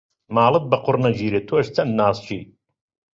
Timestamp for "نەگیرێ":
1.05-1.41